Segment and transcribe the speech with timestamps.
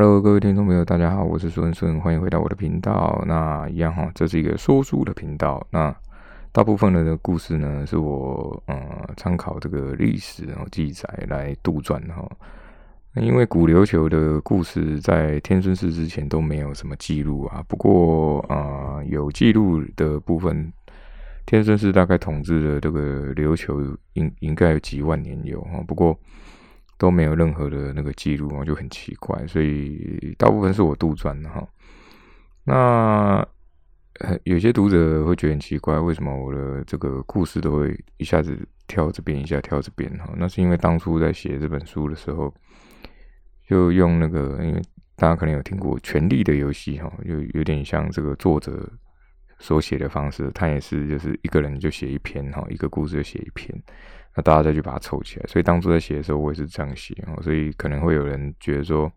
[0.00, 3.20] Hello，各位听众朋友，大家好，我是孙孙，欢迎回到我的频道。
[3.26, 5.66] 那一样哈，这是一个说书的频道。
[5.72, 5.92] 那
[6.52, 8.78] 大部分的故事呢，是我呃
[9.16, 12.30] 参考这个历史然后记载来杜撰哈。
[13.14, 17.60] 因为古琉球的故事在天孙氏之前都没有什么记录啊。
[17.66, 20.72] 不过啊，有记录的部分，
[21.44, 23.80] 天孙氏大概统治的这个琉球
[24.12, 25.82] 应应该有几万年有哈。
[25.88, 26.16] 不过
[26.98, 29.46] 都没有任何的那个记录啊，就很奇怪。
[29.46, 31.66] 所以大部分是我杜撰的哈。
[32.64, 33.46] 那
[34.44, 40.30] 有些读者会觉得很奇怪，为什么我的这个故事都会一下子跳这边，一下跳这边哈？
[40.36, 42.52] 那是因为当初在写这本书的时候。
[43.68, 44.80] 就用那个，因为
[45.14, 48.90] 大家可能有听过《权力的游戏》哈，就有点像这个作者
[49.58, 53.78] 所写的方式，他也是就是一个人就写一篇哈，一个故事就写一篇，
[54.38, 55.46] 那大家再去把它凑起来。
[55.48, 59.10] 所以当初在写的时候，我也是这样写哈，所以可能会有人觉得说，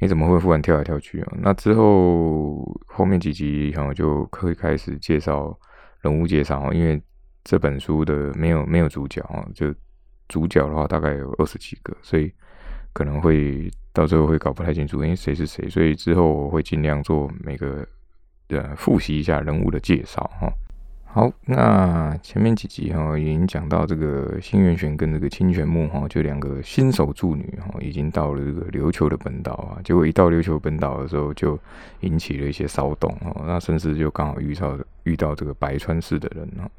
[0.00, 1.32] 你怎么会忽然跳来跳去啊？
[1.42, 5.54] 那之后后面几集然后，就可以开始介绍
[6.00, 6.98] 人物介绍，因为
[7.44, 9.74] 这本书的没有没有主角啊，就
[10.28, 12.32] 主角的话大概有二十几个，所以。
[12.94, 17.82] 可能会到最后会搞不太清楚，因为谁是谁，所以之后我会尽量做每个
[18.48, 20.52] 呃复习一下人物的介绍哈。
[21.14, 29.76] 好，那前面几集哈已经讲到这个新元玄跟这个清泉木哈，就两个新手助女哈，已经到了这个琉球的本岛啊。
[29.84, 31.58] 结果一到琉球本岛的时候，就
[32.00, 33.44] 引起了一些骚动哦。
[33.46, 36.70] 那甚至就刚好遇到遇到这个白川氏的人哦。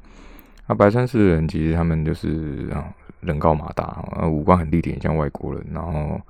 [0.66, 2.92] 那白川氏的人其实他们就是啊。
[3.20, 5.64] 人高马大啊，五官很立体，像外国人。
[5.72, 6.20] 然后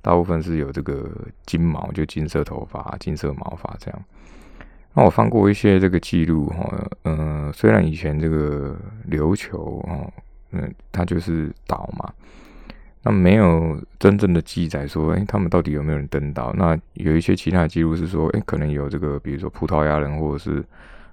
[0.00, 1.10] 大部分是有这个
[1.46, 4.00] 金毛，就金色头发、金色毛发这样。
[4.94, 8.76] 那我翻过一些这个记录哈，嗯，虽然以前这个
[9.10, 10.12] 琉球哦，
[10.52, 12.12] 嗯，它就是岛嘛，
[13.02, 16.52] 那没有真正的记载说，哎，他们到底有没有人登岛？
[16.56, 20.64] 那有一些其他的记录是说，哎，可能有这个，比如说葡萄牙人或者是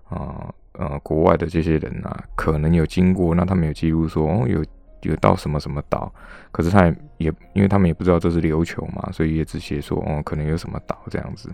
[0.10, 4.64] 啊呃国外的这些人啊，可能有经过，那他们有记录说，哦，有。
[5.04, 6.14] 有到什么什么岛，
[6.52, 11.50] 可是他也也，因为他们也不知道这是琉球嘛，所以也只写说哦，可能有什么岛这样子。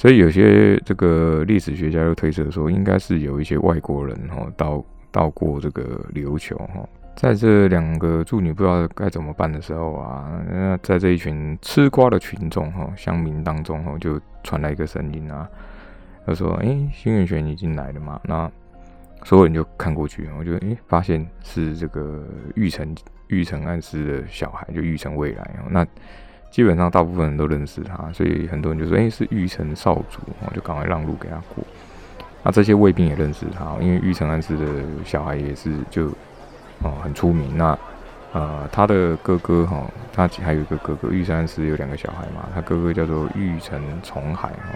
[0.00, 6.88] 所以有些这个历史学家就推测说，应该是有一些外国人哈到到过这个琉球哈。
[7.16, 15.46] 在这两个助女不知道该怎么办的时候啊，那在这一群吃瓜的群众哈乡民当中哈，就传来一个声音啊，
[16.24, 18.50] 他说：“哎，新元玄已经来了嘛？”那
[19.24, 22.96] 所有人就看过去，我就诶发现是这个玉成
[23.26, 25.68] 玉成暗司的小孩，就玉成未来哦。
[25.68, 25.86] 那
[26.50, 31.64] 基本上大部分人都认识他，所以很多人就说诶是玉成少主，我就赶快让路给他过。
[32.42, 34.66] 那这些卫兵也认识他，因为玉成暗司的
[35.04, 36.06] 小孩也是就
[36.82, 37.56] 哦很出名。
[37.56, 37.78] 那
[38.32, 44.74] 呃他的哥哥哈，他还有一个哥哥玉成暗司有两个小孩嘛，他哥哥叫做玉成重海哈。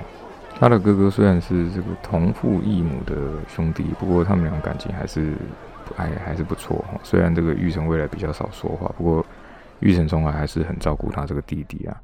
[0.61, 3.17] 他的哥哥虽然是这个同父异母的
[3.49, 5.33] 兄弟，不过他们俩感情还是
[5.97, 7.01] 还还是不错哈。
[7.03, 9.27] 虽然这个玉成未来比较少说话，不过
[9.81, 12.01] 玉成重海还是很照顾他这个弟弟啊。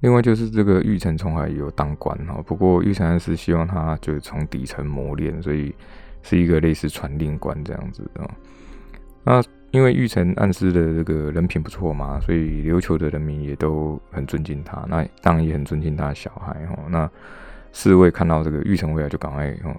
[0.00, 5.74] 另外就是这个玉成重海有当官哈，不过玉成是希望他就是从底层磨练，所以
[6.22, 8.28] 是一个类似传令官这样子啊。
[9.24, 16.76] 那因为玉成暗示的这个人品不错嘛，所以琉球的人民也都很尊敬他，那当然也很尊敬他的小孩哈。
[16.90, 17.08] 那
[17.72, 19.74] 侍卫看到这个玉成未来，就赶快哦，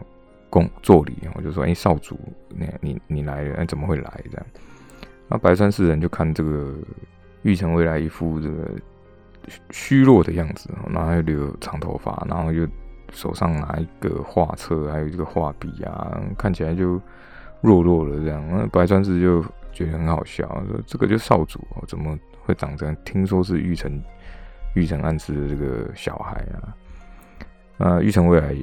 [0.49, 2.17] 恭作礼，我就说：“哎，少主，
[2.49, 4.45] 你你你来了，怎么会来？”这样，
[5.27, 6.73] 那白川氏人就看这个
[7.41, 8.69] 玉成未来一副这个
[9.71, 12.67] 虚弱的样子，然后又留长头发，然后又
[13.11, 16.99] 手上拿一个画册，还有这个画笔啊，看起来就
[17.61, 18.43] 弱弱的这样。
[18.49, 22.95] 那白川氏就觉得很好笑，说：“这个就少主哦，怎么会长这样？
[23.03, 24.01] 听说是玉成
[24.75, 26.75] 玉成暗示的这个小孩啊。”
[27.77, 28.55] 那玉成未来，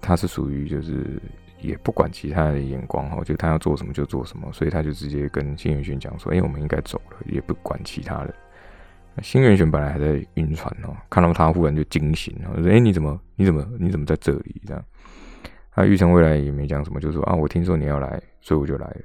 [0.00, 1.20] 他是属于就是
[1.60, 8.34] 也不管其他的眼光哈，就他要做什么就做什么，所以他就直接跟新元玄讲说：“哎，我们应该走了，也不管其他人。”
[9.22, 14.84] 新元玄本来还在晕船哦，看到他忽然就惊醒了，说：“哎，你怎么你怎么你怎么在这里？”这样，
[15.74, 19.00] 那玉成未来也没讲什么，就说：“啊，我听说你要来，所以我就来了。”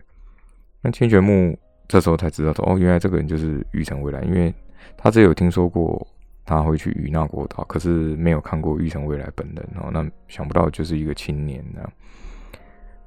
[0.81, 1.57] 那千玄木
[1.88, 4.54] 这时候才知道说：“哦，原来这个人就是玉成未来，因为
[4.97, 6.06] 他只有听说过。”
[6.44, 9.89] 他会去与那国岛，可是没有看过玉成未来本人哦。
[9.94, 11.88] 那想不到就是一个青年呢。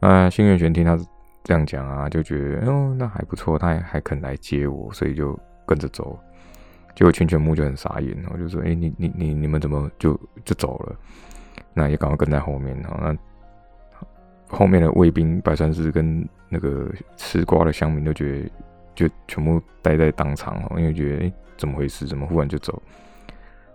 [0.01, 0.99] 那新元玄听他
[1.43, 6.19] 这样讲啊，就觉得哦，那还不错，他还还肯来接我，所以就跟着走。
[6.95, 10.97] 结果群泉木就很傻眼哦，就说：“哎，你你你你们怎么就就走了？”
[11.75, 12.97] 那也赶快跟在后面哦。
[13.01, 13.17] 那
[14.47, 18.51] 后面的卫兵白川氏跟那个吃瓜的乡民都觉得，
[18.95, 22.07] 就全部待在当场哦，因为觉得哎，怎么回事？
[22.07, 22.81] 怎么忽然就走？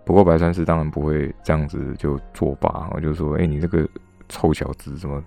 [0.02, 3.86] 不过白川氏当然不会这样子就作罢，我就说：“哎，你这个
[4.30, 5.22] 臭小子怎么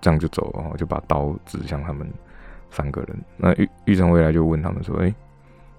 [0.00, 2.10] 这样就走？”然后就把刀指向他们
[2.70, 3.16] 三个人。
[3.36, 5.14] 那玉玉成未来就问他们说：“哎，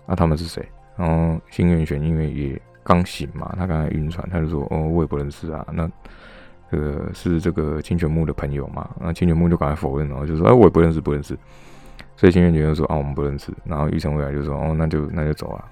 [0.05, 0.65] 那他们是谁？”
[0.97, 5.89] 然后新元玄因为也刚醒嘛，他刚才晕船，他就说：“哦，我也不认识啊。”那
[6.69, 8.89] 这个是这个清泉木的朋友嘛？
[8.99, 11.37] 那清泉木就赶快否认，然后就说：“哎，我也不认识，不认识。”
[12.15, 15.65] 所以新元玄就说：“啊，我们不认识。”然后玉成未来就说：“哦，那就那就走啊。”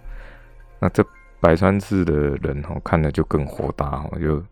[0.79, 1.05] 那这。
[1.41, 4.43] 百川市的人哦，看了就更火大哦，就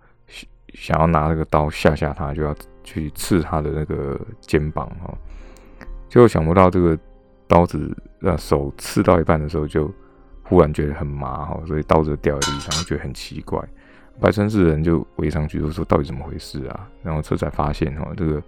[0.74, 2.56] 想要拿这个刀吓吓他，就要
[2.88, 5.14] 去刺他的那个肩膀哦。
[6.08, 6.98] 就想不到这个
[7.48, 9.94] 刀子呃手刺到一半的时候，就
[10.42, 13.62] 忽然觉得很麻哈，所以刀子掉在地上，觉得很奇怪。
[14.22, 18.42] 白川市的人就围上去就说：“到底怎么回事啊？”然后这才发现哈，这个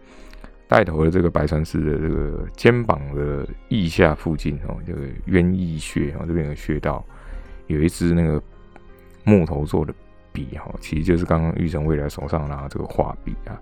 [0.68, 7.04] 带头的这个白川市的这个肩膀的腋下附近哦，这个渊翼穴哦，这边有穴道。
[7.68, 8.42] 有一支那个
[9.24, 9.94] 木头做的
[10.32, 13.60] 笔哈，其实就是刚刚玉成未来手上拿的这个画笔啊。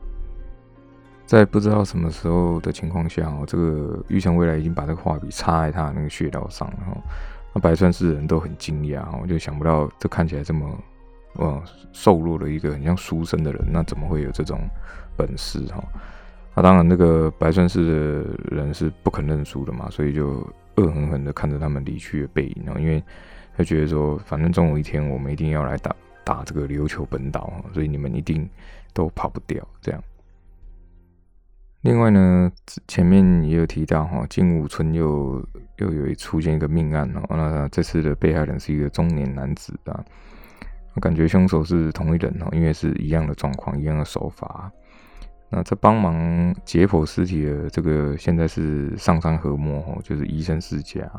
[1.27, 6.97] 在不知道什么时候的情况下，哦，这个玉成未来已经把这个画笔插在他的那个穴道上了，哈。
[7.53, 10.75] 那白川市人都很惊讶，哈，就想不到这看起来这么
[11.33, 14.59] 呃瘦弱的一个很像书生的人，那怎么会有这种
[15.15, 15.83] 本事哈？
[16.55, 20.47] 那当然，那个白川市的人是不肯认输的嘛，所以就
[20.77, 23.03] 恶狠狠的看着他们离去的背影，因为。
[23.59, 28.47] 他觉得说，反正总有一天我们一定要来打打这个琉球本岛所以你们一定
[28.93, 29.67] 都跑不掉。
[29.81, 29.99] 这样。
[31.87, 32.51] 另外呢，
[32.85, 35.41] 前面也有提到哈，金武村又
[35.77, 37.23] 又有出现一个命案哦。
[37.29, 40.03] 那这次的被害人是一个中年男子啊，
[40.95, 44.69] 我感觉凶手是同一人哦，因为是一样的状况，一样的手法。
[45.47, 51.09] 那在帮忙解剖尸体的这个，现在是上山和睦哦，就是医生世家。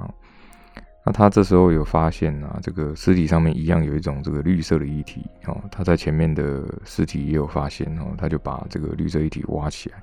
[1.02, 5.58] 那他这时候有发现啊，这个尸体上面一样有一种这个绿色的液体哦。
[5.70, 10.02] 他在前面的尸体也有发现哦，他就把这个绿色液体挖起来，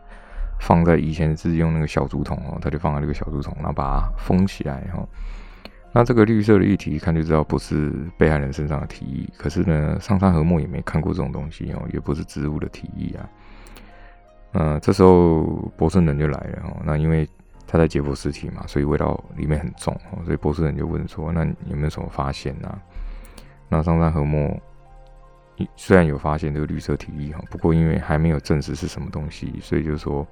[0.60, 5.08] 放在以前是用那个小竹筒哦，他就放在那个小竹筒，然后把它封起来哈。
[5.92, 13.30] 那这个绿色的液体一看就知道不是被害人身上的体液，可是呢，上山和睦也没看过这种东西哦，也不是植物的体液啊。
[14.54, 15.44] 嗯，这时候
[15.78, 17.28] 博士人就来了哦，那因为。
[17.68, 22.80] 他在解剖尸体嘛，所以味道里面很重哦，所以博士人就问说：“那有没有什么发现呢？”
[23.68, 24.62] 那上山和睦
[25.76, 30.26] 虽然有发现这个绿色体液哈，不过因为还没有证实是什么东西，所以就说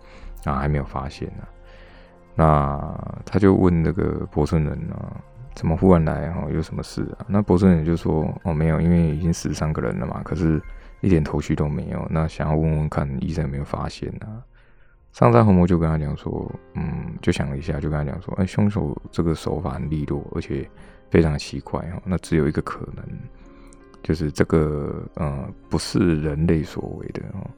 [0.43, 1.43] 啊还没有发现呢。
[2.35, 5.21] 那他就问那个博士人啊，
[5.53, 6.47] 怎么忽然来哈？
[6.51, 7.25] 有什么事啊？
[7.27, 10.59] 那博士人就说：“哦，没有，因为已经死三个人了嘛，可是
[11.01, 12.07] 一点头绪都没有。
[12.09, 14.43] 那想要问问看医生有没有发现呢？”
[15.13, 20.67] 上山红魔就跟他讲说，嗯，就想了一下，就跟他讲说，哎，凶手这个手法很利落，而且
[21.11, 22.01] 非常奇怪哈。
[22.03, 23.05] 那只有一个可能，
[24.03, 27.49] 就是这个呃不是人类所为的哦。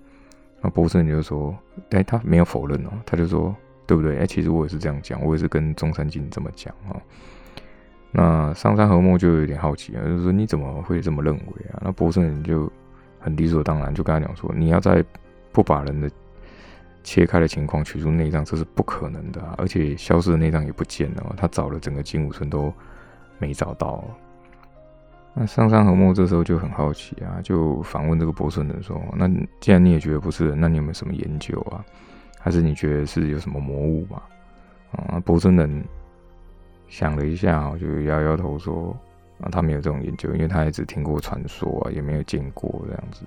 [0.62, 1.53] 那博士你就说，
[1.89, 3.53] 哎，他没有否认哦，他就说，
[3.86, 4.18] 对不对？
[4.19, 6.95] 哎，其实我也是这样讲，我也是跟中山靖这么讲哦。
[8.12, 11.81] 那上山和睦就有点好奇啊，就是说你怎么会这么认为啊？
[11.83, 12.71] 那博士你就
[13.19, 15.03] 很理所当然就跟他讲说，你要在
[15.51, 16.09] 不把人的
[17.03, 21.36] 切开的情况取出内脏，这是不可能的，而且消失的内脏也不见了。
[21.38, 22.74] 他找了整个金武村都
[23.38, 24.03] 没找到。
[25.37, 29.29] 那上山和睦这时候就很好奇啊，就反问这个博士人说：“那
[29.59, 31.83] 既然你也觉得不是人，那你有没有什么研究啊？
[32.39, 34.21] 还是你觉得是有什么魔物嘛？”
[34.95, 35.83] 啊，博士人
[36.87, 38.95] 想了一下，就摇摇头说
[39.42, 43.25] ：“啊，他没有这种研究，因为他也只听过传说啊，也没有见过这样子。”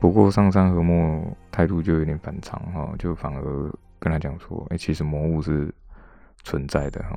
[0.00, 3.42] 不过上山和睦态度就有点反常哈，就反而
[4.00, 5.72] 跟他讲说，哎，其实魔物是
[6.42, 7.16] 存在的哈。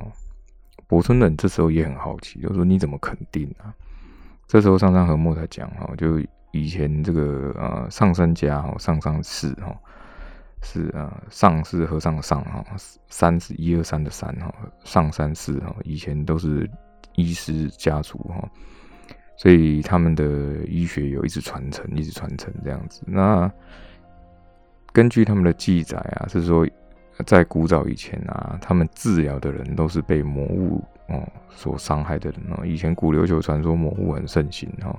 [0.86, 3.74] 博村人这时候也很好奇，就说你怎么肯定啊？
[4.46, 6.20] 这时候上山和睦才讲哈，就
[6.52, 9.74] 以前这个呃上山家哈，上山寺哈，
[10.62, 12.64] 是啊上是和尚上哈，
[13.08, 16.68] 山是一二三的山哈，上山寺哈，以前都是
[17.16, 18.48] 医师家族哈。
[19.36, 20.24] 所以他们的
[20.66, 23.02] 医学有一直传承，一直传承这样子。
[23.06, 23.50] 那
[24.92, 26.66] 根据他们的记载啊，是说
[27.26, 32.64] 在古早以前啊，他们治疗的人都是被魔物哦所伤害的人哦。
[32.64, 34.94] 以前古琉球传说魔物很盛行哈，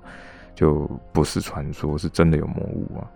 [0.56, 3.10] 就不是传说，是真的有魔物啊。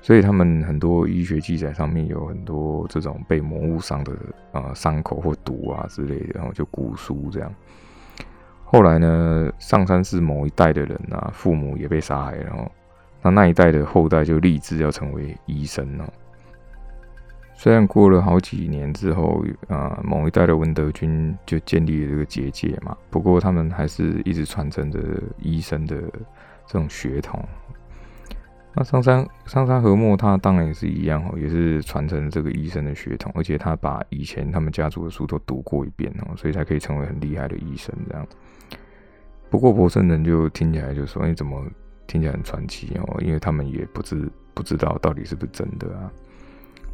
[0.00, 4.12] 所以他们很多医学记载上面有很多这种被魔物伤的
[4.50, 7.54] 啊伤口或毒啊之类的，然后就古书这样。
[8.64, 12.68] 后来呢，上山是某一代的人啊，父母也被杀害，然后
[13.22, 16.04] 那那一代的后代就立志要成为医生哦。
[17.62, 24.98] 虽然过了好几年之后啊，某一代的文德军就建立了这个结界嘛，不过他们还是一直传承着
[25.38, 25.94] 医生的
[26.66, 27.40] 这种血统。
[28.74, 38.26] 那上山上山和睦，他当然也是一样哦，也是传承这个医生的血统，而且他把以前他们家族的书都读过一遍哦，所以才可以成为很厉害的医生这样。
[39.50, 41.64] 不过博圣人就听起来就说：“你怎么
[42.08, 46.10] 听起来很传奇哦？”因为他们也不知不知道到底是不是真的啊。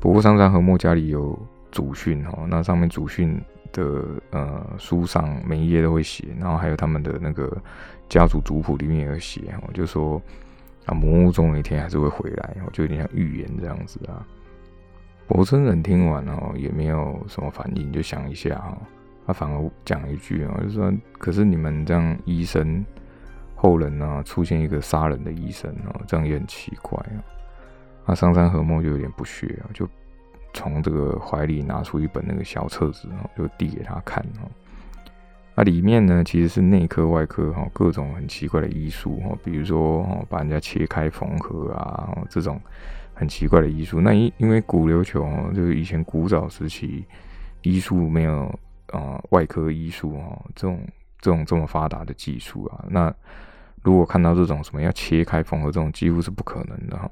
[0.01, 1.39] 不过上山和睦家里有
[1.71, 3.41] 祖训哦，那上面祖训
[3.73, 7.57] 的呃书上每一页都会写，然后还有他们的那个
[8.09, 10.21] 家族族谱里面也有写哦，就说。
[10.87, 14.25] 啊，魔物总有一天还是会回来，就有点像预言这样子啊。
[15.27, 18.79] 博村人听完哦，也没有什么反应，就想一下哈，
[19.27, 22.83] 他反而讲一句啊，就说：“可是你们这样医生
[23.55, 27.21] 后人呢，出现一个杀人的医生哦，这样也很奇怪啊。”
[28.09, 29.87] 那上山和梦就有点不屑啊，就
[30.55, 34.49] 从这个怀里拿出一本那个小册子，就递给他看哦。
[35.55, 42.59] 那里面呢，其实是内科、外科哈，各种很奇怪的医术哈，比如说哈，把人家切开缝合啊，这种
[43.13, 44.01] 很奇怪的医术。
[44.01, 47.05] 那因因为古琉球就是以前古早时期
[47.61, 50.81] 医术没有啊，外科医术哈，这种
[51.21, 53.15] 这种这么发达的技术啊，那
[53.83, 57.11] 如果看到这种什么要切开缝合这种，几乎是不可能的哈。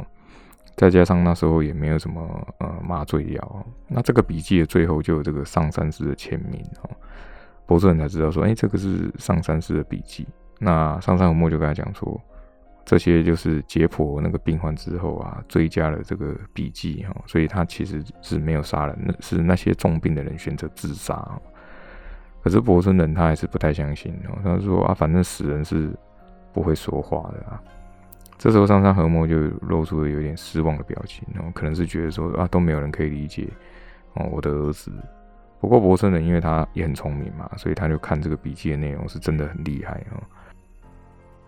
[0.76, 6.90] 再加上那时候也没有什么呃麻醉药，那这个笔记的最后就有这个上山师的签名哈。
[7.64, 10.26] 博士人才知道说，哎，这个是上山师的笔记。
[10.58, 12.20] 那上山和墨就跟他讲说，
[12.84, 21.26] 这些就是解剖那个病患之后啊，追加了这个笔记哈，所以他其实是没有杀人，那是那些重病的人选择自杀。
[22.42, 25.90] 可是博村人他还是不太相信哦，他说啊，反正死人是
[26.52, 27.60] 不会说话的啊。
[28.38, 33.48] 这时候上山和木就露出了有点失望的表情然后，可能是觉得说啊，都没有人可以理解
[34.14, 34.92] 哦，我的儿子。
[35.58, 40.22] 不过博森人因为他也很聪明嘛，所以他就看这个笔记的内容是真的很厉害哦。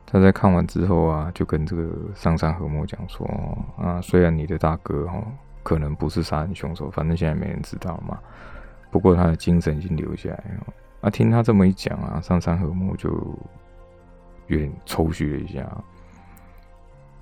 [0.07, 3.28] 他在看完之后啊，就跟这个上山和睦讲说
[3.76, 5.23] 啊，虽然你的大哥哈
[5.62, 8.18] 可能不是杀人凶手，反正现在没人知道嘛。
[8.90, 10.66] 不过他的精神已经留下来了。
[11.02, 13.11] 啊，听他这么一讲啊，上山和睦就
[14.47, 15.71] 有点抽搐了一下。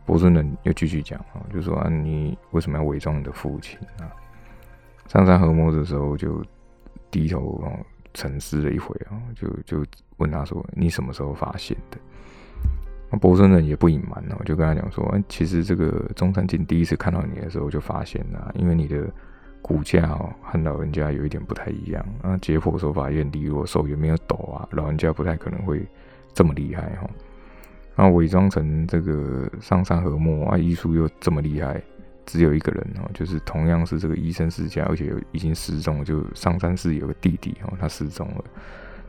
[0.07, 4.09] 博森人又继续讲啊，就说啊，你为什么要伪装你的父亲啊？
[5.09, 6.43] 上山合谋的时候就。
[7.09, 7.73] 低头哦，
[8.13, 9.87] 沉思了一会啊，就就
[10.19, 11.97] 问他说：“你什么时候发现的？”
[13.11, 19.09] 那博森人也不隐瞒哦，就跟他讲说：“其实这个中山靖第一次看到你的时候就发现了，因为你的
[19.63, 25.87] 骨架哦和老人家有一点不太一样啊，解剖手法也很利落，手也没有抖啊，老人家不太可能会
[26.35, 27.09] 这么厉害哈。
[27.97, 31.83] 那伪装成这个上山和睦啊，医术又这么厉害。”
[32.27, 36.05] 只有一个人哦，就是同样是这个医生世家，而且已经失踪了。
[36.05, 38.45] 就上山市有个弟弟哦，他失踪了，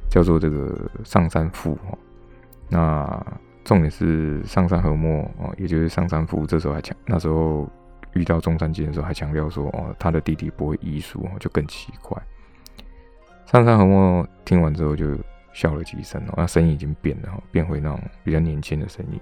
[0.07, 1.97] 叫做这个上山富哦。
[2.69, 3.25] 那
[3.63, 7.67] 重点是上山和睦哦，也就是上山富，这时候还强，那时候
[8.13, 12.21] 遇到中山靖的时候还强调说哦，他的弟弟不会医术哦，就更奇怪。
[13.47, 15.17] 上山和睦听完之后就
[15.57, 19.19] 笑了几声哦，那声音已经变了，变回那种比较年轻的声音。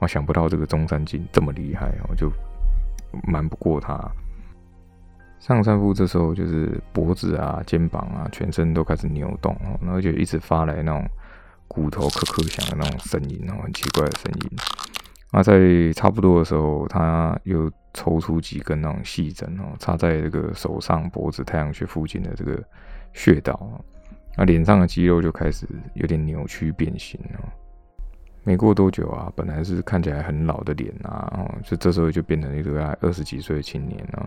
[0.00, 2.28] 我想不到这个中山靖这么厉害哦，就。
[3.26, 3.98] 瞒不过他，
[5.40, 11.08] 上山夫这时候就是脖子啊、肩膀啊、全身都开始扭动哦，而且一直发来那种
[11.66, 14.50] 骨头咔咔响的那种声音哦，很奇怪的声音。
[15.32, 22.62] 那在差不多的时候，他又抽出几根那种细针哦，插在这个手上、脖子、太阳穴附近的这个
[23.14, 23.54] 穴道
[24.38, 27.42] 那脸上的肌肉就开始有点扭曲变形哦。
[28.44, 34.24] 没过多久啊，本来是看起来很老的脸啊，就这时候就变成一个二十几岁的青年啊。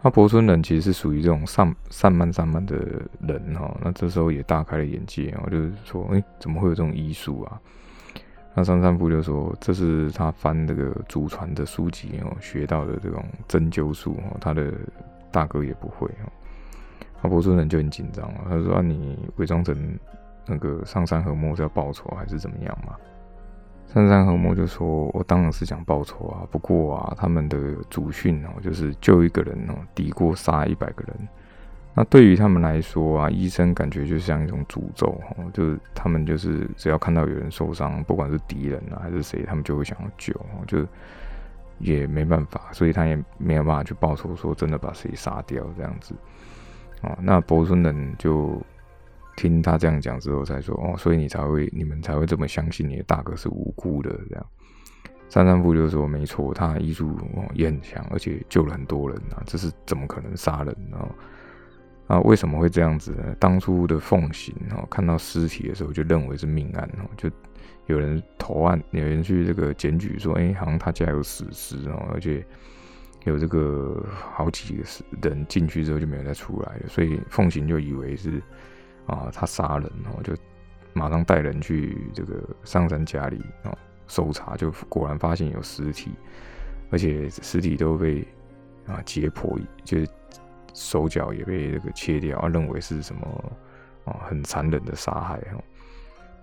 [0.00, 2.76] 那博村人其实是属于这种散散漫散漫的
[3.20, 7.60] 人哈，那这时候也大开了眼界哦，就是说，哎，怎么会有这种医术啊？
[8.54, 14.72] 那上三夫就说，这是他翻这个祖传的书籍哦，学到的这种针灸术哦，他的
[15.32, 16.32] 大哥也不会哦。
[17.22, 19.98] 那博村人就很紧张了，他说：“你伪装成
[20.44, 22.94] 那个上山和睦是要报仇还是怎么样嘛？”
[23.86, 27.58] 上山和睦就说：“我当然是想报仇啊，不过啊，他们的
[27.90, 31.28] 祖训哦，就是救一个人哦，抵过杀一百个人。
[31.94, 40.86] 那对于他们来说啊，医生感觉就像一种诅咒哦，就是他们就是只要看到有人受伤，不管是敌人啊还是谁，他们就会想要救哦，就
[41.78, 46.14] 也没办法，所以他也没有办法去报仇，说真的把谁杀掉这样子
[47.02, 47.18] 哦。
[47.20, 48.60] 那伯孙人就。”
[49.34, 54.46] 听他这样讲之后，才说哦，所以你才会，你们才会这么相信你的大哥是无辜的这样。
[55.30, 57.18] 三三富就说没错，他医术
[57.54, 60.98] 也很强，而且救了很多人啊，这是怎么可能杀人呢？
[62.08, 63.34] 啊，为什么会这样子呢？
[63.40, 67.30] 当初的奉行哦，看到尸体的时候就认为是命案哦，就
[67.86, 72.46] 有人投案，有人去这个检举说，哎，好像他家有死尸哦，而且
[73.24, 74.84] 有这个好几个
[75.22, 78.42] 人进去之后就没有再出来了，所以奉行就以为是
[79.06, 80.34] 啊他杀人哦，就
[80.92, 83.76] 马上带人去这个上山家里哦
[84.06, 86.10] 搜查，就果然发现有尸体，
[86.90, 88.26] 而且尸体都被
[88.86, 90.08] 啊解剖，就是。
[90.74, 93.52] 手脚也被这个切掉，啊认为是什么
[94.06, 95.62] 啊很残忍的杀害哈，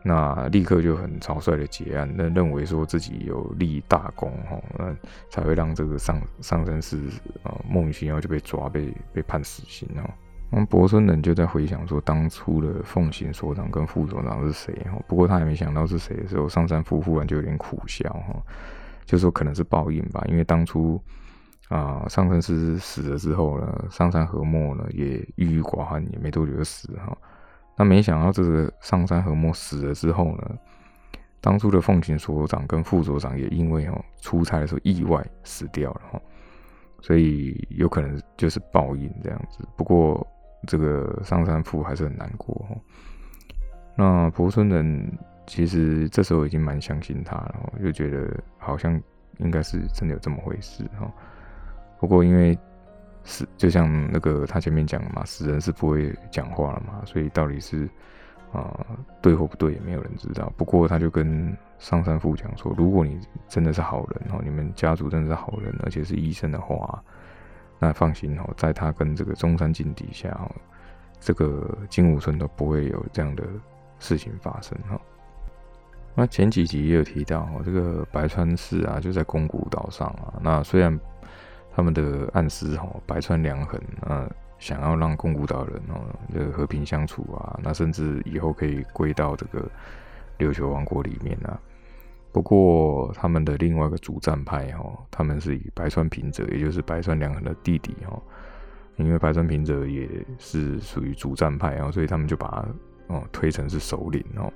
[0.04, 4.96] 那立刻就很草率的结案，那认为说自己有立大功哈，那
[5.30, 6.98] 才会让这个上上身是
[7.44, 10.10] 啊莫名其妙就被抓被被判死刑哈。
[10.52, 18.36] 那博村人就在回想说当初的奉行所长跟副所长是谁哈，不过他也没想到是谁的时候，上山夫忽然就有点苦笑哈，
[19.06, 21.02] 就说可能是报应吧，因为当初。
[21.70, 27.16] 啊，上山师死了之后呢，上山和睦呢也郁郁寡欢，也没多久就死哈。
[27.80, 30.58] 那没想到这个上山和睦死了之后呢，
[31.40, 36.22] 当初的奉行所长跟副所长也因为哦出差的时候意外死掉了哈，
[37.02, 39.66] 所以有可能就是报应这样子。
[39.78, 40.28] 不过
[40.68, 42.76] 这个上山父还是很难过哈。
[43.96, 45.18] 那蒲村人
[45.48, 49.02] 其实这时候已经蛮相信他了，就觉得好像
[49.38, 51.10] 应该是真的有这么回事哈。
[51.98, 52.60] 不过，因为
[53.30, 57.88] 死就像那个他前面讲的嘛，死人是不会讲话了嘛，所以到底是
[58.52, 58.76] 啊
[59.22, 60.52] 对或不对，也没有人知道。
[60.58, 67.04] 不过，他就跟上山父讲说，如果你真的是好人哦，你们家族真的是好人，而且是医生的话，
[67.78, 70.50] 那放心哦，在他跟这个中山靖底下哦，
[71.20, 73.44] 这个金武村都不会有这样的
[74.00, 75.00] 事情发生哈。
[76.16, 81.00] 那前几集也有提到，这个白川市啊，就在宫古岛上啊，那虽然。
[81.80, 89.66] 他们的暗示哈，白川良衡啊，想要让宫古岛人哦，这个和平相处啊，那甚至以后可以归到这个
[90.40, 91.58] 琉球王国里面啊。
[92.34, 98.22] 不过他们的另外一个主战派哈，他们是以白川平泽，也就是白川良衡的弟弟哈，
[98.98, 100.06] 因为白川平泽也
[100.38, 102.50] 是属于主战派啊，所以他们就把
[103.08, 104.52] 他哦推成是首领哦。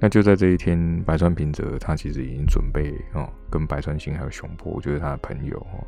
[0.00, 5.86] 那就在这一天，白川平泽他其实已经准备哦，跟白川信还有熊波，就是他的朋友哦。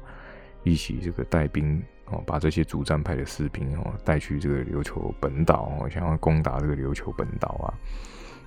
[0.64, 7.74] 一起这个带兵哦，把这些主战派的士兵哦带去这个琉球本岛哦，想要攻打这个琉球本岛啊。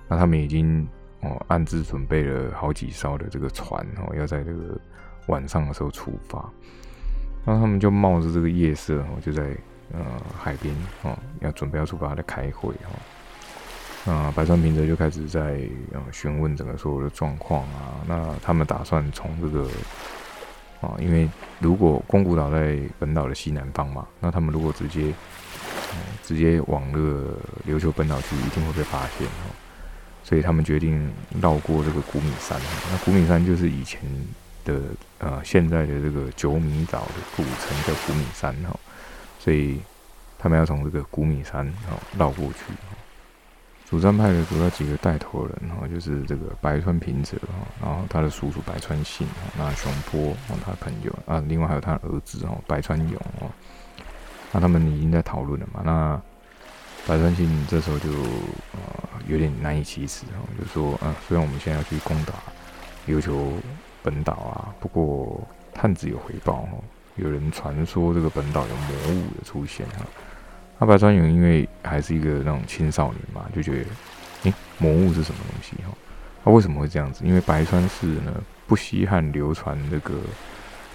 [0.08, 0.86] 那他们已经
[1.20, 4.80] 哦暗自准备了好几艘的这个船哦，要在这个
[5.26, 6.48] 晚上的时候出发。
[7.44, 9.42] 那他们就冒着这个夜色哦，就在
[9.92, 10.04] 呃
[10.38, 12.96] 海边哦，要准备要出发来开会哦。
[14.04, 15.60] 那白川平则就开始在
[15.92, 18.00] 呃询问整个所有的状况啊。
[18.06, 19.68] 那他们打算从这个。
[20.80, 25.12] 啊，因为如果宫古岛在本岛的西南方嘛，那他们如果直接，
[26.22, 27.36] 直接往那个
[27.66, 29.50] 琉球本岛去，一定会被发现哦。
[30.22, 31.10] 所以他们决定
[31.40, 32.60] 绕过这个古米山。
[32.90, 34.00] 那古米山就是以前
[34.64, 34.80] 的
[35.18, 38.76] 呃现在的这个九米岛的古城叫古米山哈，
[39.38, 39.78] 所以
[40.38, 42.74] 他们要从这个古米山哦绕过去。
[43.88, 49.24] 主战派的主要几个带头人哈，就是这个白川平泽哈，然后他的叔叔白川信，
[49.56, 53.48] 那熊坡哦，他的朋友啊，另外还有他的儿子哦，白川勇哦，
[54.50, 55.82] 那他们已经在讨论了嘛。
[55.84, 56.20] 那
[57.06, 58.10] 白川信这时候就
[58.72, 58.80] 呃
[59.28, 62.34] 有点难以启齿哈，就说啊，虽然我们现在要去攻打
[63.06, 63.52] 琉球
[64.02, 65.40] 本岛啊，不过
[65.72, 66.72] 探子有回报哈，
[67.14, 70.04] 有人传说这个本岛有魔物的出现哈。
[70.78, 75.96] 那白川勇因为还是一个那种青少年嘛，就觉得，诶，魔物是什么东西哈？
[76.44, 77.24] 那为什么会这样子？
[77.24, 78.34] 因为白川市呢
[78.66, 80.14] 不稀罕流传这个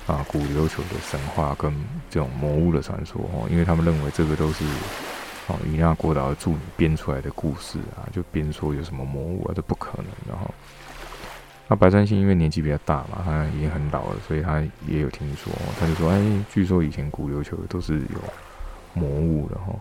[0.05, 1.73] 啊古琉球的神话跟
[2.11, 4.63] 这种魔物的传说哦，因为他们认为这个都是
[5.47, 10.47] 哦伊那国岛的助理编出来的故事啊，就编说有什么魔物啊，这不可能的哈。
[11.67, 16.21] 那白川信因为年纪比较大嘛，他已经很老了，所以他也有听说，他就说，哎，
[16.53, 18.23] 据说以前古琉球都是有。
[18.93, 19.73] 魔物了哈，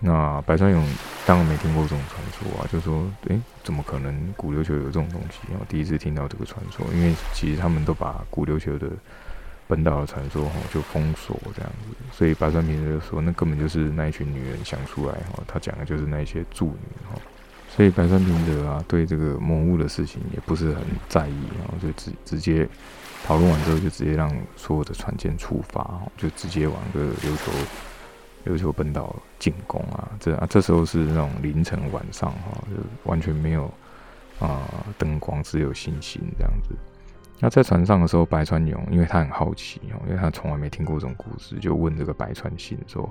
[0.00, 0.84] 那白川勇
[1.26, 5.40] 当然没听过这种传说啊，就说，诶，怎么可能古琉球有这种东西？
[5.50, 8.88] 然后第一次听到这个传说，因为其实他们都把古琉球的
[9.66, 17.20] 本岛的传说哈就封锁这样子，所以白川平就说，那根本就是那一群女人想出来哈，他讲的就是那些助女哈，
[17.76, 22.66] 所以白川平的啊对这个魔物的事情也不是很在意，然后就直直接
[23.26, 27.52] 讨论完之后就直接让所有的船舰出发，就直接往个琉球。
[28.48, 33.70] 琉球本岛进攻啊，这啊这时候是那种凌晨晚上哈，就完全没有
[34.40, 36.74] 啊灯光，只有星星这样子。
[37.40, 43.08] 那在船上的时候，白川勇因为他很好奇哦，因为他从来没听过这种故事，就问这个白川信说：“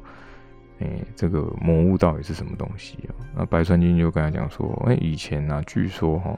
[0.80, 3.16] 哎，这个魔物到底是什么东西啊？
[3.38, 6.38] 那白川君就跟他讲说，哎，以前呢，据说哈，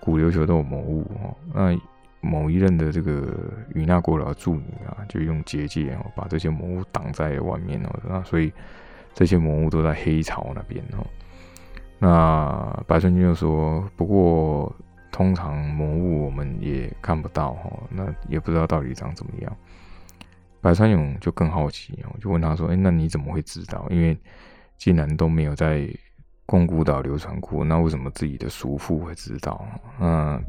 [0.00, 1.78] 古琉球都有魔物哈，那
[2.24, 8.52] 某一任的这个与那国的助女啊，就用结界哦，把这些魔物挡在外面哦，那所以
[9.12, 11.06] 这些魔物都在黑潮那边哦。
[11.98, 14.74] 那白川君就说，不过
[15.12, 19.56] 通常魔物我们也看不到哈，那也不知道到底长怎么样。
[20.60, 23.86] 白川勇就更好奇哦，就问他说：“哎，那你怎么会知道？
[23.90, 24.18] 因为
[24.76, 25.86] 既然都没有在
[26.46, 29.64] 宫古岛流传过，那为什么自己的叔父会知道？”
[30.00, 30.40] 那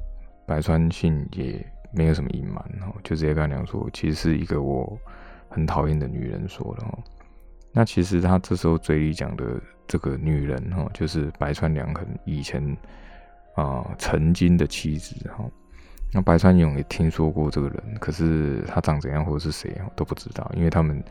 [0.46, 4.98] 白川信也没有什么隐瞒哦，就直接跟他讲说：“其实是一个我
[5.50, 7.00] 很讨厌的女人说的哦。”
[7.72, 12.64] 那其实他这时候嘴里讲的这个女人哈，就是白川良很以前
[13.56, 15.44] 啊曾经的妻子哈。
[16.14, 21.04] 那白川勇也听说过这个人，可是他长怎样或者是谁都不知道，因为他们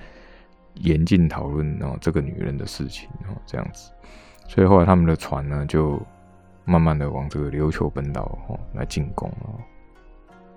[0.77, 3.91] 严禁讨论哦这个女人的事情哦这样子，
[4.49, 6.01] 所以后来他们的船呢就
[6.65, 9.55] 慢慢的往这个琉球本岛哦来进攻哦。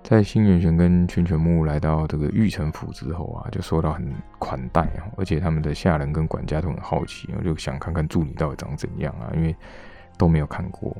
[0.03, 9.53] 在新元玄跟群泉木来到这个玉城府之后啊，就受到很款待哦，而且他们的下人跟管家都很好奇，就想看看助理到底长怎样啊，因为
[10.17, 10.95] 都没有看过。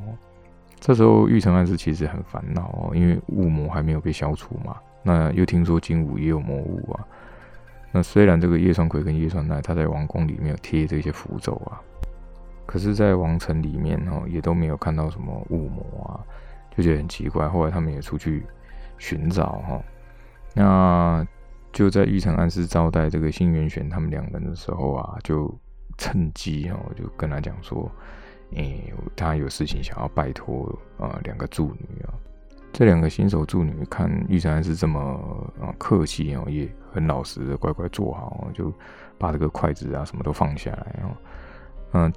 [0.79, 4.75] 这时候玉成暗示其实很烦恼哦，因为雾魔还没有被消除嘛。
[5.03, 7.07] 那又听说金武也有魔物啊。
[7.93, 11.79] 那虽然这个叶川葵跟叶川奈他在王宫里面有贴这些符咒啊，
[12.67, 16.21] 可是，在王城里面哦，也都没有看到什么雾魔啊，
[16.75, 17.49] 就觉得很奇怪。
[17.49, 18.45] 后来他们也出去
[18.99, 19.82] 寻找哈，
[20.53, 21.25] 那
[21.71, 25.51] 就在玉成暗示招待这个新元玄他们两人的时候啊，就
[25.97, 27.89] 趁机哦，就跟他讲说。
[28.51, 32.15] 诶，他有事情想要拜托啊，两个助女啊。
[32.71, 34.99] 这两个新手助女看玉成安是这么
[35.60, 38.71] 啊客气哦，也很老实的乖乖坐好，就
[39.17, 41.12] 把这个筷子啊什么都放下来哦。
[41.91, 42.13] 嗯，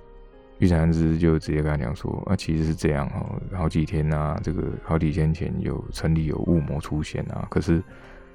[0.60, 7.82] 玉成安之就直接跟他讲说啊，其实是这样哦，好几天呐，这个好几天前有城里有雾魔出现啊，可是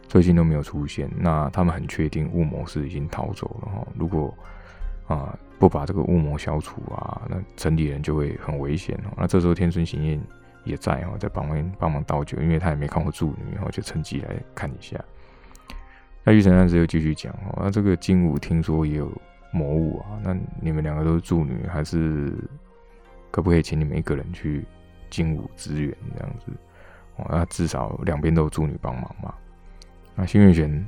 [0.10, 1.10] 最近都没有出现。
[1.18, 3.88] 那他们很确定雾魔是已经逃走了哈。
[3.98, 4.38] 如果
[5.08, 5.34] 啊。
[5.58, 9.14] 不把这个雾魔消除啊，那城里人就会很危险哦。
[9.16, 10.22] 那这时候天孙行彦
[10.66, 15.02] 也在哦，在旁边帮忙倒酒，因为他也没看过助女，然后就趁机来看一下。
[16.26, 19.10] 那玉成战士又继续讲哦，那这个金武听说也有
[19.56, 22.34] 魔物啊，那你们两个都是助女，还是
[23.32, 24.66] 可不可以请你们一个人去
[25.10, 26.52] 精武支援这样子？
[27.16, 29.34] 哦，那至少两边都有助女帮忙嘛。
[30.16, 30.86] 那新月玄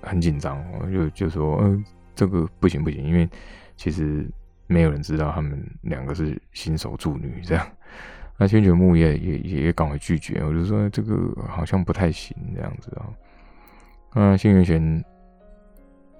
[0.00, 1.84] 很紧张我，就就说嗯，
[2.14, 3.28] 这个不行不行，因为。
[3.74, 4.24] 其实
[4.68, 7.66] 没有人知道他们两个是新手助女这样，
[8.38, 13.08] 那千泉木也也也赶快拒绝，我就说这个好像不太行这样子啊。
[14.14, 15.04] 那新元玄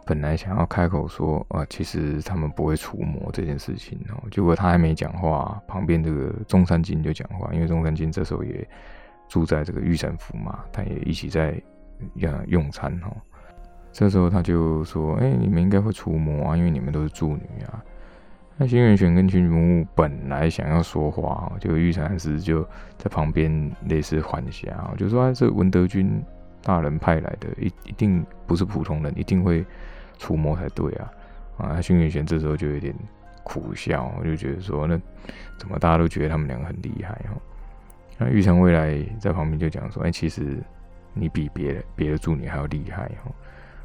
[0.05, 8.69] 本来想要开口说啊，其实他们不会除魔这件事情哦，结果他还没讲话，旁边这个中山金就讲话，因为中山金这时候也
[9.29, 11.55] 住在这个御膳府嘛，他也一起在
[12.15, 13.11] 用用餐哈。
[13.93, 17.85] 这时候他就说：“哎，你们应该会除魔啊，因为你们都是助女啊。”
[18.57, 22.63] 那新元玄跟群木本来想要说话，就玉成师就
[22.97, 26.23] 在旁边类似缓颊，就说：“这文德军
[26.63, 29.65] 大人派来的，一一定不是普通人，一定会
[30.19, 31.13] 出魔才对啊！”
[31.59, 32.95] 啊，新元玄这时候就有点
[33.45, 34.99] 苦笑，就觉得说：“那
[35.59, 37.37] 怎么大家都觉得他们两个很厉害？”哦，
[38.19, 40.59] 那玉成未来在旁边就讲说：“哎，其实
[41.13, 43.33] 你比别的别的助理还要厉害。”哦。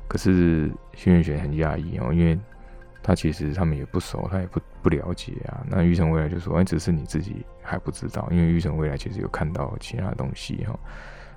[0.08, 2.40] 可是新元玄很讶异哦，因为
[3.04, 5.66] 他其实他们也不熟，他也不不了解啊。
[5.68, 10.80] 那玉成未来就说：“哎，只是你自己还不知道，因为玉成未来其实有看到其他东西哈，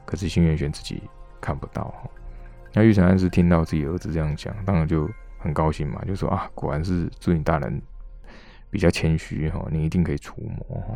[0.05, 1.03] 可是新元玄自己
[1.40, 2.11] 看不到哈。”
[2.74, 7.81] 那玉成安是听到自己儿子这样讲，当然就很高兴嘛，就说：“啊，果然是祝你大人
[8.70, 10.94] 比较谦虚哈，你一定可以除魔哈。”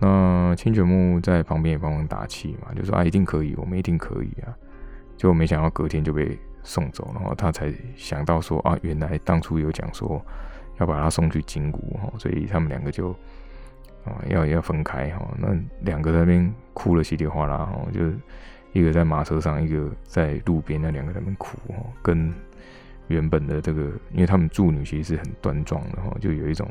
[0.00, 4.56] 那清泉木在旁边也帮忙打气嘛，就说：“啊，一定可以，我们一定可以啊。”
[5.16, 6.38] 就没想到隔天就被。
[6.66, 10.18] 送走，然后他才想到说啊，原来当初有讲说
[10.78, 13.10] 要把他送去金谷哈，所以他们两个就
[14.06, 15.28] 啊要要分开哈。
[15.36, 15.48] 那
[15.82, 18.16] 两个在那边哭了稀里哗啦哈，就是
[18.74, 22.30] 一个在马车上，一个在路边，那两个在那边哭哦，跟
[23.08, 23.82] 原本的这个，
[24.12, 26.68] 因为他们助女其实是很端庄的哈，就有一种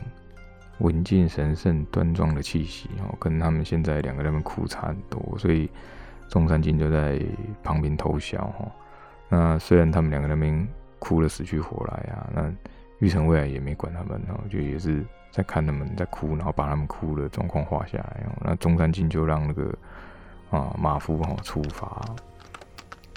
[0.79, 5.69] 文静神圣端庄的气息哈，跟他们现在两个在那边哭差很多，所以
[6.27, 7.19] 中山金就在
[7.63, 8.71] 旁边偷笑哈。
[9.29, 10.67] 那虽然他们两个那边
[10.99, 12.53] 哭的死去活来啊，那
[12.99, 18.25] 玉成未来也没管他们，然后就也是在看他们在哭，然后把他们哭的状况画下来。
[18.41, 19.73] 那中山靖就让那个
[20.57, 22.01] 啊马夫哈出发。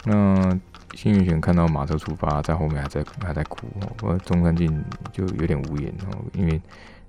[0.05, 0.59] 那
[0.95, 3.89] 幸运玄看到马车出发，在后面还在还在哭哦。
[3.97, 6.61] 不过中山靖就有点无言哦，因为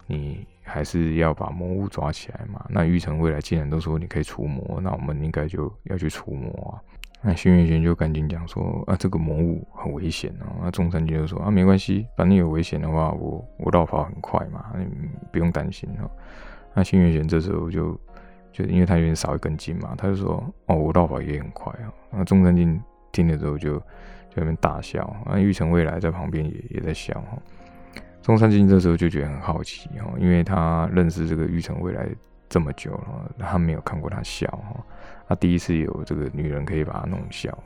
[0.08, 2.66] 你还是要把魔物抓起来嘛。
[2.70, 6.82] 那玉成未来既然都说你可以除魔，那我们应该就要去除魔啊。
[7.22, 10.46] 那幸运玄就赶紧讲说啊，这个魔物很危险哦。
[10.62, 14.88] 那中山靖就说啊，没关系，反正有危险的话，我我绕跑很快嘛，你
[15.32, 16.10] 不用担心哦。
[16.74, 18.00] 那幸运玄这时候就
[18.58, 21.94] 就因为他有点少一根筋嘛，他就说哦，我绕跑也很快啊。
[22.12, 22.82] 那中山靖。
[23.14, 27.38] 听了之后就就那边大笑，啊，玉成未来在旁边也也在笑哈。
[28.22, 32.08] 中山靖这时候就觉得很好奇哈，因为他认识这个玉成未来
[32.48, 34.86] 这么久了，他没有看过他笑哈，
[35.28, 37.58] 他第一次有这个女人可以把他弄笑，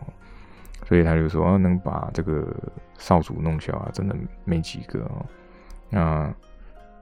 [0.87, 2.55] 所以他就说，能把这个
[2.97, 5.25] 少主弄笑啊，真的没几个哦。
[5.89, 6.33] 那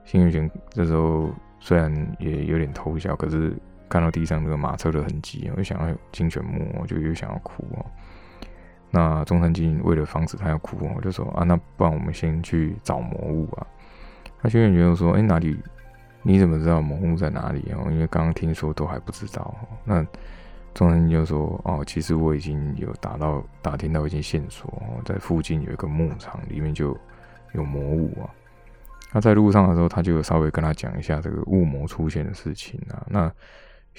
[0.04, 3.54] 幸运玄这时候虽然也有点偷笑，可是
[3.90, 7.84] 看到地上这个马车的痕迹，我就想要金泉木，就又想要哭哦。
[8.90, 13.66] 那中山靖为了防止他要哭，我就说啊，那不然我们先去找魔物啊。
[14.40, 15.58] 那轩辕觉就说，哎，哪里？
[16.22, 17.88] 你怎么知道魔物在哪里哦？
[17.90, 19.54] 因为刚刚听说都还不知道。
[19.84, 20.06] 那
[20.74, 24.70] 中山靖就说，哦，其实我已经有打到打听到一些线索，
[25.04, 26.96] 在附近有一个牧场，里面就
[27.52, 28.28] 有魔物啊。
[29.12, 33.02] 那在路上的时候，他就稍微跟他讲一下这个雾魔出现的事情啊。
[33.08, 33.32] 那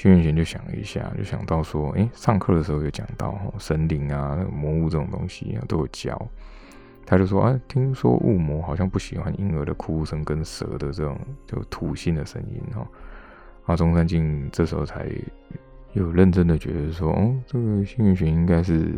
[0.02, 6.20] 轩辕玄就想了一下，就想到说，哎，上课的时候有讲到神灵啊、魔物这种东西都有教。
[7.06, 12.88] 他就说，啊，听说雾魔好像不喜欢婴儿的哭声跟蛇的这种就土性的声音哈。
[13.68, 15.08] 啊，中山靖这时候才
[15.94, 18.92] 有认真的觉得说，哦，这个幸运玄应该是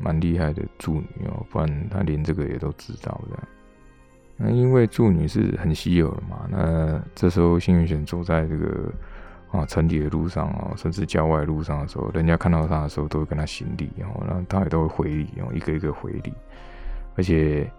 [0.00, 3.38] 蛮厉害的助女哦，不然他连这个也都知道的。
[4.38, 8.90] 那因为助女是很稀有的嘛，那这时候幸运玄坐在这个。
[9.52, 16.34] 啊，城里的路上哦，甚至郊外路上的时候，人家看到他的时候，都会跟他行礼哦，然后他也都会回礼哦，一个一个回礼。
[17.16, 17.70] 而且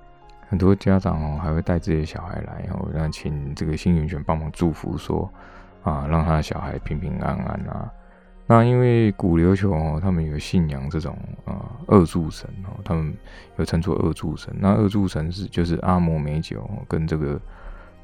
[0.50, 5.30] 很多家长哦，还会带自己的小孩来，然后让请这个幸运犬帮忙祝福，说
[5.84, 7.92] 啊，让他的小孩平平安安啊。
[8.48, 13.14] 那因为古琉球哦，他们有信仰这种啊二柱神哦，他们
[13.58, 14.56] 有称作二柱神。
[14.58, 17.40] 那二柱神是就是阿摩美酒跟这个。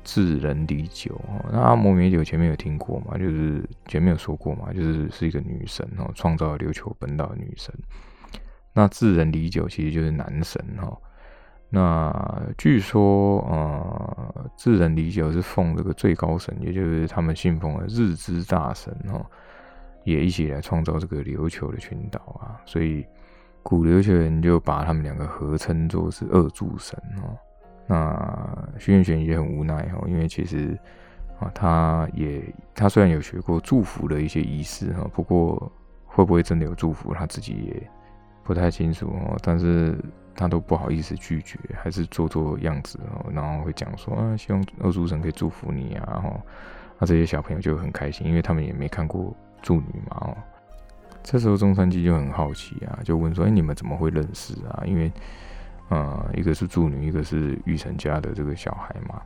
[0.04, 1.20] 智人离酒，
[1.52, 3.18] 那阿摩美酒前面有听过嘛？
[3.18, 7.74] 就是前面有说过嘛，就是是一个女神哦，创造了琉球本岛的女神。
[8.74, 10.98] 那智人离酒其实就是男神哈。
[11.70, 19.26] 那据说呃，智人离酒是奉这个最高神，也就是他们信奉的日之大神哈，
[20.04, 22.62] 也一起来创造这个琉球的群岛啊。
[22.66, 23.06] 所以
[23.64, 27.38] 古琉球人就把他们两个合称作是二柱神哦。
[27.88, 30.78] 那徐元玄也很无奈哈，因为其实
[31.40, 32.42] 啊，他也
[32.74, 35.72] 他虽然有学过祝福的一些仪式哈，不过
[36.06, 37.90] 会不会真的有祝福，他自己也
[38.44, 39.38] 不太清楚哦。
[39.44, 39.98] 但是
[40.36, 46.40] 他都不好意思拒绝，还是做做样子哦，然后会讲说啊，希望二柱神可以祝福你啊，哈。
[47.00, 50.38] 那这些小朋友就很开心，因为他们也没看过祝女嘛哦。
[51.22, 54.84] 这时候中山基就很好奇啊，就问说，哎，你们怎么会认识啊？
[54.86, 55.12] 因为
[55.90, 59.22] 呃，一个是助女，一个是玉成家的这个小孩嘛。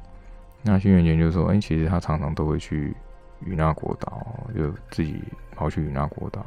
[0.64, 2.96] 那新元姐就说：“哎，其实他常常都会去
[3.46, 5.24] 与那国岛，就自己
[5.56, 6.46] 跑去与那国岛。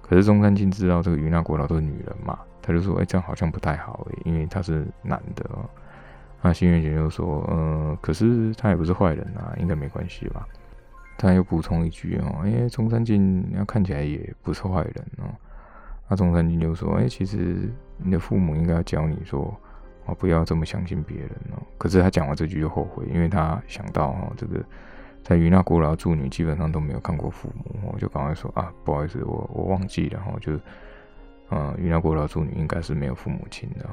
[0.00, 5.44] 可是中山靖知道这个与那国岛都是女人嘛，他就说：哎，这样好像不太好哎，因为他是男的。
[6.42, 10.46] 那新元姐就说：呃，可是他也不是坏人啊，应该没关系吧？
[11.18, 15.28] 他又补充一句哦，因为中山靖要看起来也不是坏人哦。
[16.10, 17.70] 那中山君就说：哎，其实。”
[18.02, 19.54] 你的父母应该要教你说，
[20.06, 21.60] 哦，不要这么相信别人哦。
[21.76, 24.64] 可是他讲完这句就后悔，因为他想到哈，这个
[25.22, 30.58] 在云那国老住女基本上都没有看过父母，我就赶快说啊，不好意思，我我忘记了哈，就，
[31.50, 33.86] 呃，于那国老住女应该是没有父母亲的。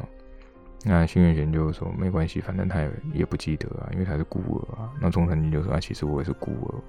[0.85, 4.89] 那新月玄就说没关系，反正他也也不记得啊，因为他是孤儿啊。
[5.01, 6.79] 那中山君就说啊，其实我也是孤儿。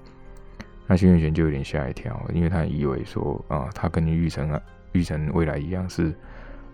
[0.87, 4.61] 那新月玄就有点吓一跳，因为他以为说啊，他跟玉成啊，
[4.93, 6.13] 玉成未来一样是。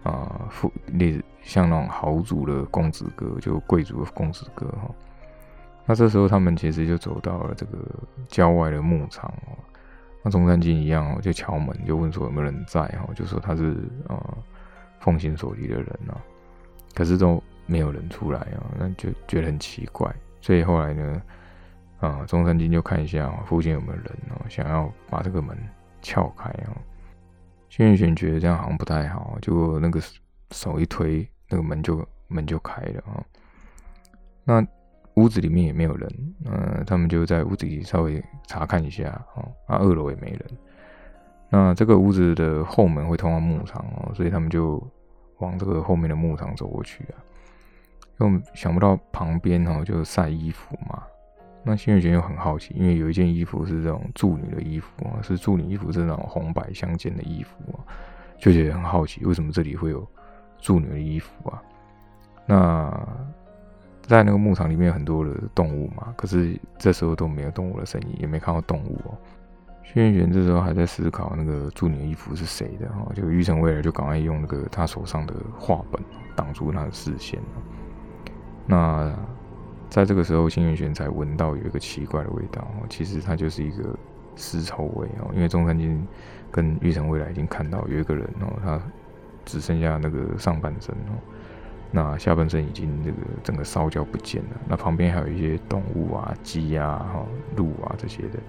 [0.04, 4.88] 啊，富那像那种豪族的公子哥，就贵族的公子哥哈。
[5.84, 7.80] 那这时候他们其实就走到了这个
[8.28, 9.58] 郊外的牧场哦。
[10.22, 13.76] 那中山靖一样哦，就敲门，就问说有没有人在哈，就说他是
[14.08, 14.38] 呃
[15.00, 16.22] 奉行所立的人啊。
[16.94, 20.16] 可是都没有人出来啊，那就觉得很奇怪。
[20.40, 21.22] 所以后来呢，
[22.00, 25.58] 啊，中山靖就看一下附近有没有人哦，想要把这个门
[26.04, 26.78] 撬开啊。
[27.70, 30.00] 轩辕玄觉得这样好像不太好，就那个
[30.52, 33.24] 手一推，那个门就门就开了啊。
[34.44, 34.66] 那
[35.16, 39.52] 屋子里面也没有人，嗯，他们就在屋子里稍微查看一下哦。
[39.66, 40.42] 啊，二楼也没人。
[41.50, 44.82] 那这个屋子的后门会通往牧场哦，所以他们就
[45.38, 47.16] 往这个后面的牧场走过去啊，
[48.20, 51.04] 又想不到旁边哈就晒衣服嘛。
[51.68, 57.82] 那新月玄又很好奇，因为有一件衣服是这种助女的衣服啊，是助女衣服，是那种红白相间的衣服啊，
[58.38, 60.08] 就觉得很好奇，为什么这里会有
[60.60, 61.62] 助女的衣服啊？
[62.46, 63.08] 那
[64.04, 69.18] 在那个牧场里面有很多的动物嘛，可是这时候都没有动物的声音，也没看到动物哦。
[69.82, 76.00] 轩辕玄这时候还在思考那个助女的衣服是谁的哈，就玉成未来就赶快用那个他手上的画本
[76.36, 77.40] 挡住他的视线
[78.68, 79.12] 那
[79.90, 83.96] 在这个时候，新元玄才闻到有一个奇怪的味道，其实它就是一个
[84.36, 86.06] 尸臭味哦，因为中山君
[86.52, 88.82] 跟玉成未来已经看到有一个人哦，他
[89.46, 91.16] 只剩下那个上半身哦。
[91.92, 98.40] 那下半身已经那个整个烧焦不见了，那旁边还有一些动物啊，鸡啊、哈鹿啊这些的，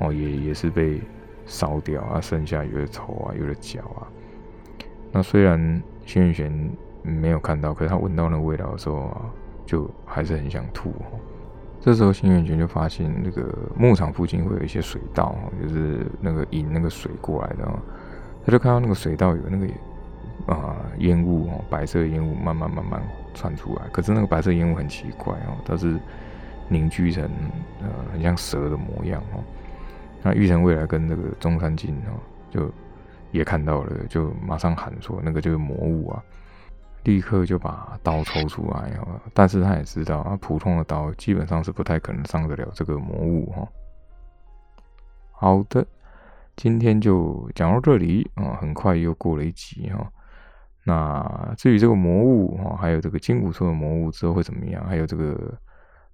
[0.00, 1.00] 哦也也是被
[1.46, 4.04] 烧掉啊，剩下有的头啊，有的脚啊。
[5.12, 6.70] 那虽然轩辕玄
[7.02, 9.30] 没有看到，可是他闻到那个味道的时候啊，
[9.66, 10.92] 就还是很想吐。
[11.80, 17.68] 这时候新元玄就发现那个牧场附近会有一些水道，就是那个引那个水过来的，
[18.44, 19.66] 他就看到那个水道有那个。
[20.46, 23.82] 啊，烟雾哦，白色烟雾慢慢慢慢窜出来。
[23.90, 25.98] 可是那个白色烟雾很奇怪哦，它是
[26.68, 27.24] 凝聚成
[27.80, 29.42] 呃很像蛇的模样哦。
[30.22, 32.70] 那玉成未来跟那个中山靖哦，就
[33.30, 36.22] 也看到了，就马上喊说那个就是魔物啊，
[37.04, 39.20] 立刻就把刀抽出来哦。
[39.32, 43.68] 但是他也知道啊，普通的刀基本上是不太可能伤得了这个魔物哈。
[45.30, 45.86] 好的，
[46.56, 50.10] 今天就讲到这里啊，很快又过了一集哈。
[50.86, 54.86] 那至于这个魔物哈，还有这个金骨兽的魔物之后会怎么样？
[54.86, 55.58] 还有这个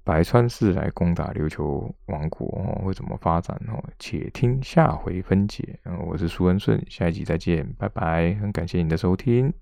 [0.04, 3.82] 白川氏来攻打琉球王国哦，会怎么发展哦？
[3.98, 5.78] 且听下回分解。
[6.06, 8.34] 我是苏恩顺，下一集再见，拜拜。
[8.40, 9.52] 很感谢你的收听。